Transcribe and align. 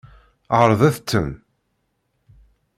Ɛeṛḍet-ten. 0.59 1.29